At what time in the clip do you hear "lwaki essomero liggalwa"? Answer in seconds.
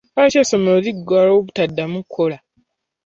0.13-1.33